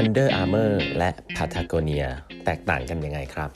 [0.00, 2.06] Under Armour และ Patagonia
[2.44, 3.50] แตกต่างกันยังไงครับ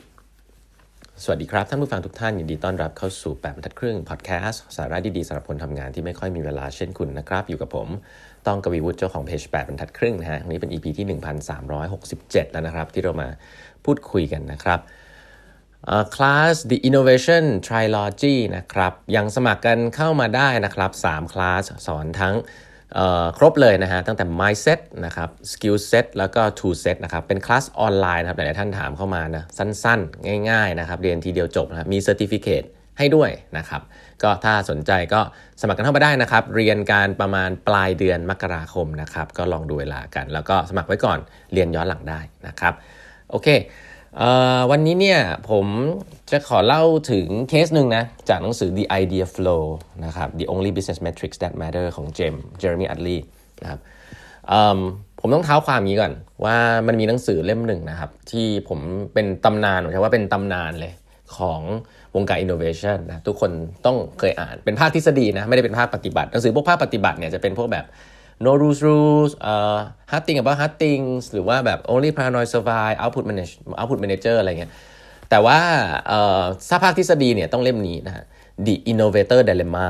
[1.22, 7.88] สวัสดีครับ ท่านผู้ฟังทุกท่านยินดีต้อนรับเข้าสู่แปดบรรทัดครึ่งพอดแคสต์สาระดีๆสำหรับคนทำงานที่ไม่ค่อยมีเวลาเช่นคุณนะครับ อยู่กับผม
[8.46, 11.06] ต้องกวีวุฒิเจ้าของเพจแปดบรรทัดครึ่งนะฮะวันนี้เป็น EP ที่
[11.68, 13.28] 1367 แล้วนะครับ ที่เรามา
[13.84, 14.80] พูดคุยกันนะครับ
[16.14, 22.36] คลาส The Innovation Trilogy นะครับ ยังสมัครกันเข้ามาได้นะครับ3คลาสสอนทั้ง
[23.38, 32.66] ครบเลยนะฮะตั้งแต่ mindset นะครับ skill set แล้วก็ tool set นะครับเป็นคลาสออนไลน์นะครับหลายท่านถามเข้ามานะสั้นๆ ง่ายๆนะครับเรียนทีเดียวจบนะบมี certificate
[32.98, 33.82] ให้ด้วยนะครับ
[34.22, 35.20] ก็ถ้าสนใจก็
[35.60, 41.18] สมัครกันเข้ามาได้นะครับ เรียนการประมาณปลายเดือนมกราคมนะครับก็ลองดูเวลากัน แล้วก็สมัครไว้ก่อน
[41.52, 42.74] เรียนย้อนหลังได้นะครับ
[43.30, 43.48] โอเค
[44.70, 45.66] วันนี้เนี่ยผม
[46.30, 49.64] จะขอเล่าถึงเคสหนึ่งนะจากหนังสือ The Idea Flow
[50.04, 53.16] นะครับ The Only Business Metrics That Matter ของเจมเจอร์มี่อัดลี
[53.62, 53.80] นะครับ
[55.20, 56.12] ผมต้องเท้าความนี้ก่อน
[56.44, 56.56] ว่า
[56.86, 58.80] มันมีหนังสือเล่มหนึ่งนะครับ ที่ผม
[59.14, 60.92] เป็นตำนานผมใช้ว่าเป็นตำนานเลย
[61.36, 61.60] ของ
[62.14, 63.50] วงการ innovation นะทุกคน
[63.86, 67.84] ต้องเคยอ่านเป็นภาคทฤษฎีนะไม่ได้เป็นภาคปฏิบัติ หนังสือพวกภาคปฏิบัติเนี่ยจะเป็นพวกแบบ
[68.46, 73.52] no rules rules uh hard thing about hard things หรือว่าแบบ only paranoid survive output manage
[73.80, 74.72] output manager อะไรเงี้ย
[75.30, 75.58] แต่ว่า
[76.68, 78.24] ถ้าภาคทฤษฎีเนี่ยต้องเล่มนี้นะฮะ
[78.66, 79.88] the innovator dilemma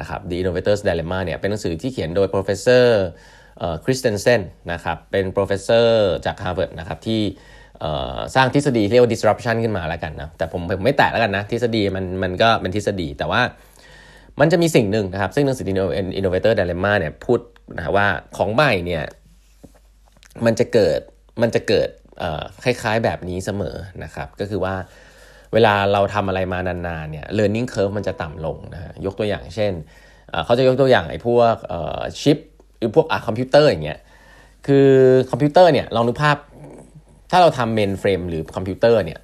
[0.00, 2.86] นะครับ the innovator's dilemma เนี่ยเป็นหนังสือที่เขียนโดย professor
[3.84, 4.40] คริสเตนเซน
[4.72, 5.88] นะครับเป็น professor
[6.26, 7.20] จาก Harvard นะครับที่
[8.34, 13.42] สร้างทฤษฎีเรียกว่า disruption ขึ้นมาแล้วกันนะแต่ผมผมไม่แตะแล้วกันนะ ทฤษฎีมันมันก็เป็นทฤษฎีแต่ว่า
[14.40, 15.66] มันจะมีสิ่งหนึ่งนะครับ ซึ่งหนังสือ
[16.18, 17.40] innovator dilemma เนี่ยพูด
[17.76, 19.04] นะว่าของใหม่เนี่ย
[20.44, 21.00] มันจะเกิด
[21.42, 21.88] มันจะเกิด
[22.64, 24.74] คล้ายๆแบบนี้เสมอนะครับ ก็คือว่า
[25.52, 29.72] เวลาเราทำอะไรมานานๆเนี่ย learning curve มันจะต่ำลงนะฮะยกตัวอย่างเช่น
[30.44, 31.54] เขาจะยกตัวอย่างไอ้พวก
[32.20, 32.38] ชิป
[32.78, 34.00] หรือพวกอะคอมพิวเตอร์อย่างเงี้ย
[34.66, 34.88] คือ
[35.30, 36.36] คอมพิวเตอร์เนี่ยลองนึกภาพ
[37.30, 39.20] ถ้าเราทำ mainframe หรือคอมพิวเตอร์เนี่ย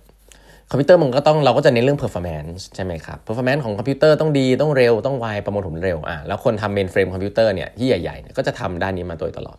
[0.70, 9.58] คอมพิวเตอร์มันก็ต้องเราก็จะเน้นเรื่อง performance ใช่ไหมครับ performance ของคอมพิวเตอร์ต้องดีต้องเร็วต้องไวประมวลผลเร็วอะแล้วคนทำ mainframe คอมพิวเตอร์เนี่ยที่ใหญ่ๆก็จะทำด้านนี้มาโดยตลอด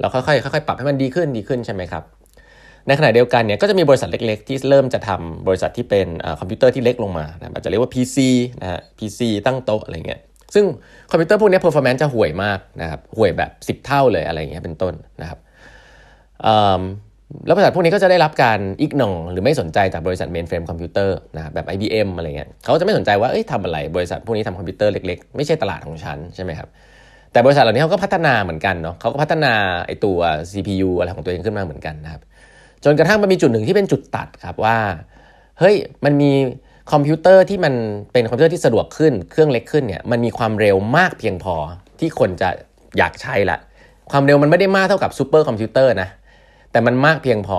[0.00, 2.02] เราค่อยๆค่อยๆปรับให้มันดีขึ้นดีขึ้นใช่ไหมครับ
[2.86, 6.06] ในขณะเดียวกันเนี่ยก็จะมีบริษัทเล็กๆ ที่เริ่มจะทำบริษัทที่เป็น
[6.40, 8.16] คอมพิวเตอร์ที่เล็กลงมานะอาจจะเรียกว่า PC
[8.60, 10.20] นะฮะ PC ตั้งโต๊ะอะไรเงี้ย
[10.54, 10.64] ซึ่ง
[11.10, 15.38] คอมพิวเตอร์พวกนี้ performance จะห่วยมากนะครับห่วยแบบ 10 เท่าเลยอะไรเงี้ยเป็นต้นนะครับ
[17.46, 26.68] แล้วบริษัทพวกนี้ก็จะได้รับการ ignore หรือไม่สนใจจากบริษัท mainframe คอมพิวเตอร์นะแบบ IBM อะไรเงี้ยเขาจะไม่สนใจว่าเอ้ยทำอะไรบริษัทพวกนี้ทำคอมพิวเตอร์เล็กๆ ไม่ใช่ตลาดของฉันใช่ไหมครับ
[27.32, 29.52] แต่บริษัทเหล่านี้เขาก็พัฒนาเหมือนกันเนาะเขาก็พัฒนา
[29.86, 30.18] ไอ้ตัว
[30.50, 32.22] CPU อะไรของตัวเองขึ้นมาเหมือนกันนะครับ
[32.84, 34.78] จนกระทั่งมันมีจุดหนึ่งที่เป็นจุดตัดครับว่า
[35.58, 36.32] เฮ้ยมันมี
[36.92, 37.74] คอมพิวเตอร์ที่มัน
[38.12, 41.54] เป็นคอมพิวเตอร์ที่สะดวกขึ้นเครื่องเล็กขึ้นเนี่ยมันมีความเร็วมากเพียงพอ
[42.00, 42.48] ที่คนจะ
[42.98, 43.58] อยากใช้ละ
[44.10, 46.08] ความเร็วมันไม่ได้มากเท่ากับซูเปอร์คอมพิวเตอร์นะ
[46.72, 47.58] แต่มันมากเพียงพอ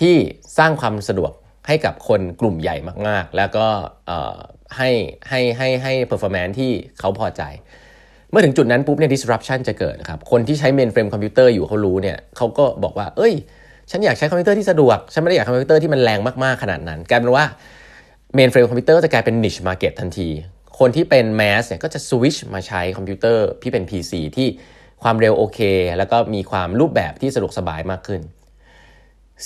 [0.00, 0.14] ที่
[0.58, 1.32] สร้างความสะดวก
[1.66, 2.76] ให้กับคนกลุ่มใหญ่
[3.08, 3.66] มากๆ แล้วก็
[4.76, 4.90] ให้
[5.28, 7.42] ให้ให้ให้ performance ที่เขาพอใจ
[8.30, 13.34] เมื่อถึงจุดนั้นปุ๊บเนี่ย disruption จะเกิดครับ คนที่ใช้ mainframe คอมพิวเตอร์อยู่เขารู้เนี่ยเขาก็บอกว่า เอ้ย
[13.90, 17.44] ฉันอยากใช้คอมพิวเตอร์ที่สะดวก ฉันไม่ได้อยากคอมพิวเตอร์ที่มันแรงมากๆ ขนาดนั้น กลายเป็นว่า
[18.36, 20.28] mainframe คอมพิวเตอร์จะกลายเป็น niche market ทันที
[20.78, 24.48] คนที่เป็น mass เนี่ยก็จะ switch มาใช้คอมพิวเตอร์ที่เป็น PC ที่
[25.02, 25.60] ความเร็วโอเค
[25.98, 28.20] แล้วก็มีความรูปแบบที่สะดวกสบายมากขึ้น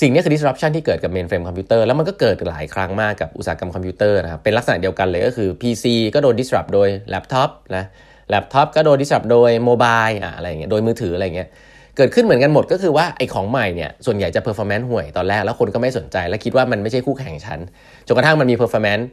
[0.00, 5.84] สิ่งนี้คือ disruption ที่เกิดกับ mainframe คอมพิวเตอร์แล้วมันก็เกิดหลายครั้งมากกับอุตสาหกรรมคอมพิวเตอร์นะครับเป็นลักษณะเดียวกันเลยก็คือ PC
[6.14, 7.84] ก็โดน disrupt โดยแล็ปท็อปนะ
[8.30, 11.48] แล็ปท็อปก็โดน disrupt โดย mobile อะอะไรเงี้ยโดยมือถืออะไรเงี้ย
[11.96, 17.58] เกิดขึ้นเหมือนกันหมดก็คือว่าไอ้ของใหม่เนี่ยส่วนใหญ่จะ performance ห่วยตอนแรกแล้วคนก็ไม่สนใจ และคิดว่ามันไม่ใช่คู่แข่งฉัน
[18.06, 19.04] จนกระทั่งมันมี performance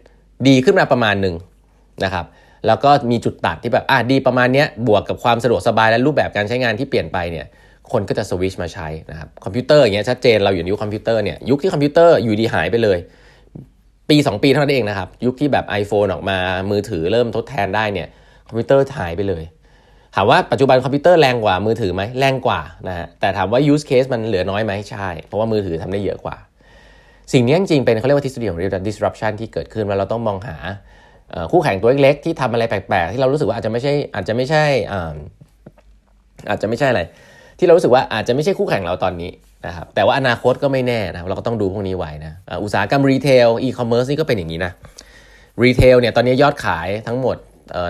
[0.48, 1.36] ดีขึ้นมาประมาณหนึ่ง
[2.04, 2.26] นะครับ
[2.68, 7.46] แล้วก็มีจุดตัดที่แบบอะดีประมาณนี้บวกกับความสะดวกสบายและรูปแบบการใช้งานที่เปลี่ยนไปเนี่ย
[7.92, 12.98] คนก็จะสวิชมาใช้นะครับคอมพิวเตอร์อย่างเงี้ยชัดเจนเราอยู่ในยุคคอมพิวเตอร์เนี่ยยุคที่คอมพิวเตอร์อยู่ดีหายไปเลย
[14.10, 16.38] ปี 2 ปีเท่านั้นเองนะครับยุคที่แบบ iPhone ออกมา
[16.72, 18.08] มือถือเริ่มทดแทนได้เนี่ย
[18.48, 19.44] คอมพิวเตอร์หายไปเลย
[20.16, 26.36] ถามว่าปัจจุบันคอมพิวเตอร์แรงกว่ามือถือไหมแรงกว่านะฮะแต่ถามว่า use case มันเหลือน้อยไหมใช่ เพราะว่ามือถือทำได้เยอะกว่า
[27.34, 30.58] สิ่งนี้จริงๆเป็นเขาเรียกว่าทฤษฎีของ disruption ที่เกิดขึ้นว่าเราต้องมองหา
[31.52, 34.66] คู่แข่งตัวเล็กๆที่ทำอะไรแปลกๆ ที่เรารู้สึกว่าอาจจะไม่ใช่อาจจะไม่ใช่
[36.50, 37.02] อาจจะไม่ใช่อะไร
[37.60, 39.32] ที่เรารู้สึกว่าอาจจะไม่ใช่คู่แข่งเราตอนนี้
[39.68, 42.34] นะครับแต่ว่าอนาคตก็ไม่แน่นะเราก็ต้องดูพวกนี้ไว้นะ
[42.64, 44.72] อุตสาหกรรม retail อีคอมเมิร์ซนี่ก็เป็นอย่างนี้นะ
[45.64, 47.38] retail เนี่ยตอนนี้ยอดขายทั้งหมด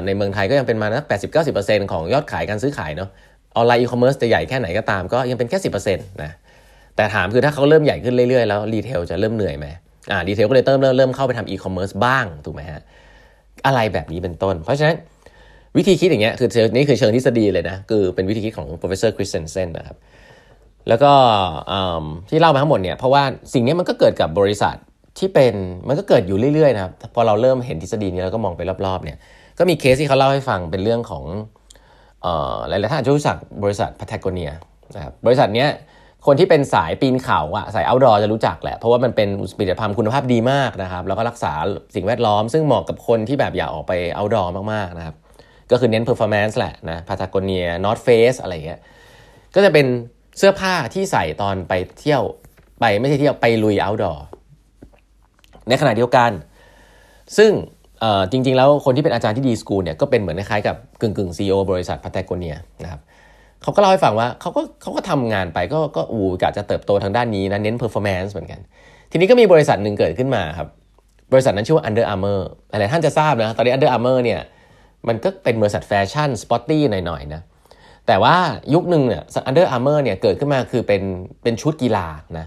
[0.06, 3.10] ในเมืองไทยก็ยังเป็นมานะแปดสิบเก้าสิบเปอร์เซ็นต์ของยอดขายการซื้อขายเนาะ
[3.56, 6.32] ออนไลน์อีคอมเมิร์ซจะใหญ่แค่ไหนก็ตามก็ยังเป็นแค่สิบเปอร์เซ็นต์นะ
[6.96, 9.68] แต่ถามคือถ้าเขาเริ่มใหญ่ขึ้นเรื่อยๆ แล้ว retail จะเริ่มเหนื่อยไหม
[10.12, 12.82] อ่า retail ก็เลยเริ่มเริ่มเริ่มเข้าไปทำอีคอมเมิร์ซบ้างถูกไหมฮะ
[13.66, 14.96] อะไรแบบนี้เป็นต้น เพราะฉะนั้น
[15.78, 19.98] วิธีคิดอย่างเงี้ยคือนี่คือเชิงทฤษฎีเลยนะคือเป็นวิธีคิดของ professor Christensen นะครับ
[20.90, 21.12] แล้วก็
[22.30, 23.24] ที่เล่ามาทั้งหมดเนี่ยเพราะว่า
[23.54, 24.76] สิ่งนี้มันก็เกิดกับบริษัท
[25.20, 25.54] ที่เป็น
[25.88, 29.18] มันก็เกิดอยู่เรื่อยๆนะครับพอเราเริ่มเห็นทฤษฎีนี้แล้วก็มองไปรอบๆเนี่ย
[29.60, 31.24] ก็มีเคสที่เขาเล่าให้ฟังเป็นเรื่องของ
[32.68, 34.52] หลายๆท่านอาจจะรู้จักบริษัทพัทโกเนีย
[34.96, 35.70] นะครับบริษัทเนี้ย
[36.25, 41.54] คนที่เป็นสายปีนเขาอะสาย outdoor จะรู้จักแหละ เพราะว่ามันเป็นอุตสาหกรรมคุณภาพดีมากนะครับ แล้วก็รักษา
[41.96, 44.44] สิ่งแวดล้อม ซึ่งเหมาะกับคนที่แบบอยากออกไป outdoor
[44.74, 45.16] มากๆนะครับ
[45.72, 48.80] ก็คือเน้น performance แหละนะ Patagonia North Face อะไรเงี้ย
[49.56, 49.86] ก็จะเป็น
[50.38, 52.24] เสื้อผ้าที่ใส่ตอนไปเที่ยว
[52.80, 54.14] ไปไม่ใช่เที่ยวไปลุย outdoor
[55.70, 56.31] ในขณะเดียวกัน
[57.38, 57.52] ซึ่ง
[58.31, 63.02] จริงๆ แล้วคนที่เป็นอาจารย์ที่ d.school เนี่ยก็เป็นเหมือนคล้ายๆกับกึ่งกึ่ง CEO บริษัทพัตโกเนียนะครับ
[63.63, 68.60] เขาก็เล่าให้ฟังว่าเขาก็เขาก็ทำงานไปก็ก็อูกะจะเติบโตทางด้านนี้นะเน้น performance เหมือนกัน
[69.12, 70.68] ทีนี้ก็มีบริษัทหนึ่งเกิดขึ้นมาครับ
[71.33, 74.42] บริษัทนั้นชื่อว่า Under Armour หลายท่านจะทราบนะตอนนี้ Under Armour เนี่ย
[75.07, 77.42] มันก็เป็นบริษัทแฟชั่น sporty หน่อยๆนะ
[78.07, 78.36] แต่ว่า
[78.74, 81.01] ยุคหนึ่งเนี่ย Under Armour เนี่ยเกิดขึ้นมาคือเป็น
[81.44, 82.07] เป็นชุดกีฬา
[82.38, 82.45] นะ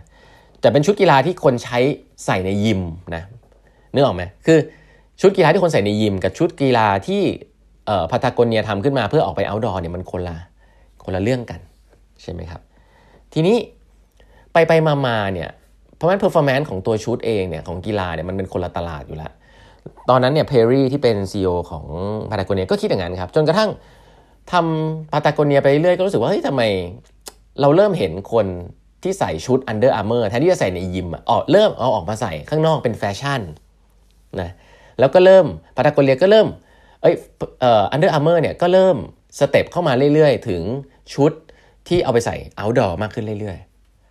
[0.61, 1.79] แต่เป็นชุดกีฬาที่คนใช้
[2.25, 2.83] ใส่ในยิม
[3.15, 3.23] นะ
[3.93, 4.59] นึกออกไหมคือ
[5.21, 7.23] ชุดกีฬาที่คนใส่ในยิม กับชุดกีฬาที่
[7.87, 10.37] เอ่อพัตากเนียทำขึ้นมาเพื่อออกไป outdoor เนี่ยมันคนละ
[11.07, 11.61] คนละเรื่องกัน
[12.23, 12.61] ใช่ไหมครับ
[13.33, 13.57] ทีนี้
[14.53, 15.51] ไปไปมามาเนี่ย
[15.97, 19.33] เพราะฉะนั้น performance ของตัวชุดเองเนี่ยของกีฬาเนี่ยมันเป็นคนละตลาดอยู่แล้ว
[20.11, 21.85] ตอนนั้นเนี่ย Perry ที่เป็น CEO ของ
[22.31, 23.71] พาตากเนียก็คิดอย่างนั้นครับ จนกระทั่ง
[24.53, 26.63] ทำพาตากเนียไปเรื่อยก็รู้สึกว่าเฮ้ยทำไม
[27.61, 28.47] เราเริ่มเห็นคน
[29.03, 33.41] ที่ใส่ชุด Under Armour แทนที่จะใส่ในยิมอะเริ่มเอาออกมาใส่ข้างนอกเป็นแฟชั่น
[34.41, 34.51] นะ
[34.99, 36.47] แล้วก็เริ่มพาตากเนียก็เริ่ม
[37.03, 37.15] เอ้ย
[37.61, 38.97] เอ่อ Under Armour เนี่ยก็เริ่ม
[39.39, 40.63] step เข้ามาเรื่อยๆ ถึง
[41.15, 41.33] ชุด
[41.89, 43.59] ที่เอาไปใส่ outdoor มากขึ้นเรื่อย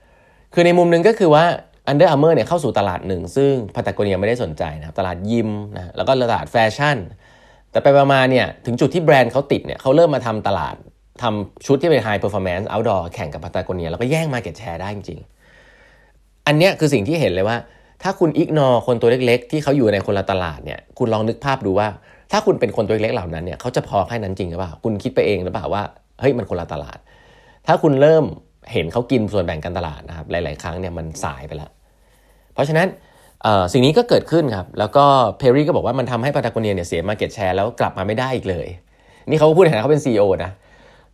[0.02, 1.46] ๆ คือในมุมหนึ่งก็คือว่า
[1.92, 6.98] Under Armour เนี่ยเข้าสู่ตลาดหนึ่ง ซึ่งพัตโกเนียไม่ได้สนใจนะครับตลาดยิมนะแล้วก็ตลาดแฟชั่น
[7.72, 10.76] แต่ไปไปมามาเนี่ยถึงจุดที่แบรนด์เขาติดเนี่ยเขาเริ่มมาทำตลาด
[11.22, 17.58] ทำชุดที่เป็น High Performance Outdoor แข่งกับพัตโกเนียแล้วก็แย่ง market share ได้จริงๆ อันเนี้ยคือสิ่งที่เห็นเลยว่า
[18.04, 21.88] ถ้าคุณ ignore คนตัวเล็กๆ ที่เขาอยู่ในคนละตลาดเนี่ยคุณลองนึกภาพดูว่า
[22.32, 25.84] ถ้าคุณเป็นคนตัวเล็กๆเหล่านั้นเนี่ยเขาจะพอแค่นั้นจริงหรือเปล่า คุณคิดไปเองหรือเปล่าว่า
[26.20, 26.98] เฮ้ยมันคนละตลาด
[27.68, 28.24] ถ้าคุณเริ่ม
[28.72, 31.72] เห็นเขากินส่วนแบ่งการตลาดนะครับหลาย ๆ ครั้งเนี่ยมันสายไปแล้ว
[32.54, 32.88] เพราะฉะนั้น
[33.74, 35.06] สิ่งนี้ก็เกิดขึ้นครับแล้วก็
[35.38, 38.68] Perry ก็บอกว่ามันทำให้ปาตากเนียเนี่ยเสีย market share แล้วกลับมาไม่ได้อีกเลย
[39.30, 40.52] นี่เขาพูดในฐานะเขาเป็น CEO นะ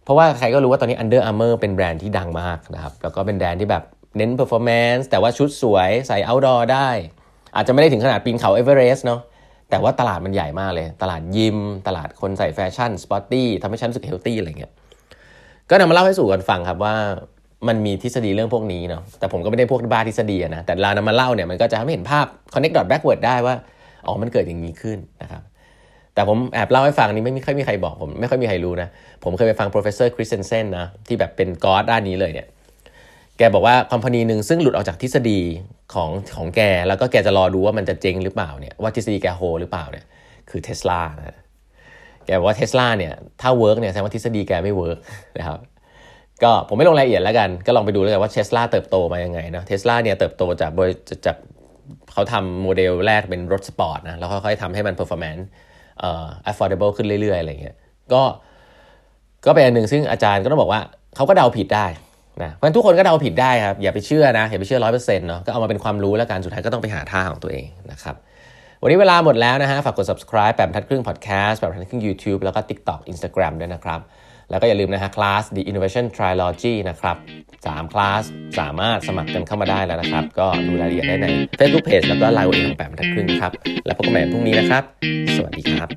[0.03, 3.83] เพราะว่าใครก็รู้ว่าตอนนี้ Under Armour เป็นแบรนด์ที่ดังมากนะครับแล้วก็เป็นแบรนด์ที่แบบ
[4.18, 6.89] เน้น performance แต่ว่าชุดสวยใส่ outdoor ได้
[7.56, 9.21] อาจจะไม่ได้ถึงขนาดปีนเขาเอเวอเรสต์เนาะ
[9.69, 11.57] แต่ว่าตลาดมันใหญ่มากเลย ตลาดยิม
[11.88, 14.74] ตลาดคนใส่แฟชั่น sporty ทำให้ฉันรู้สึก healthy อะไรเงี้ย
[15.71, 16.95] ก็นำมาเล่าให้สู่กันฟังครับว่า
[17.68, 23.56] มันมีทฤษฎีเรื่องพวกนี้เนาะแต่ผมก็ไม่ได้พวกบ้าทฤษฎีนะแต่เรานำมาเล่าเนี่ยมันก็จะทำให้เห็นภาพ connect dot backward ได้ว่า
[24.06, 25.41] อ๋อมันเกิดอย่างนี้ขึ้นนะครับ
[26.13, 28.89] แต่ผมแอบเล่าให้ฟังนี่ไม่ค่อยมีใครบอกผมไม่ค่อยมีใครรู้นะ
[29.23, 32.47] ผมเคยไปฟัง professor Christensen นะที่แบบเป็น god ด้านนี้เลยเนี่ย
[33.38, 35.39] แกบอกว่า company หนึ่งซึ่งหลุดออกจากทฤษฎี
[35.94, 40.06] ของของแก แล้วก็แกจะรอดูว่ามันจะเจ๊งหรือเปล่าเนี่ยว่าทฤษฎีแกโฮหรือเปล่าเนี่ย
[40.50, 41.38] คือเทสลานะ
[42.25, 44.98] แกบอกว่าเทสลาเนี่ยถ้า work เนี่ยแสดงว่าทฤษฎีแกไม่ work
[45.39, 45.59] นะครับ
[46.44, 50.71] ก็ผมไม่ลงรายละเอียดแล้วกัน ก็ลองไปดูแล้วกันว่าเทสลาเติบโตมายังไงนะเทสลาเนี่ยเติบโตจาก
[51.25, 51.38] จาก
[52.13, 55.44] เขาทำโมเดลแรกเป็นรถสปอร์ตนะแล้วค่อยๆทำให้มัน performance
[56.00, 57.75] เอ่อ affordable ขึ้นเรื่อย ๆ อะไรเงี้ย
[58.13, 58.21] ก็
[59.46, 60.81] ก็เป็นอันหนึ่งซึ่งอาจารย์ก็ต้องบอกว่า
[61.15, 61.88] เขาก็เดาผิดได้
[62.43, 68.15] นะเพราะทุกคนก็เดาผิดได้ครับอย่าไปเชื่อนะอย่าไปเชื่อร้อยเปอร์เซ็นต์เนาะก็เอามาเป็นความรู้แล้วกันสุดท้ายก็ต้องไปหาท่าของตัวเองนะครับ
[68.83, 74.00] วันนี้เวลาหมดแล้วนะฮะ ฝากกด subscribe แบบทัดครึ่ง podcast แบบทัดครึ่ง YouTube แล้วก็ TikTok Instagram ด้วยนะครับ
[74.50, 77.17] แล้วก็อย่าลืมนะฮะคลาส The Innovation Trilogy นะครับ
[77.55, 78.23] 3คลาส
[78.59, 81.27] สามารถสมัครกันเข้ามาได้แล้วนะครับ ก็ดูรายละเอียดได้ใน
[81.59, 83.53] Facebook Page แล้วก็ Line เองของแปดบรรทัดครึ่งครับ
[83.85, 84.83] แล้วพบกันใหม่พรุ่งนี้นะครับ
[85.35, 85.89] สวัสดีครับ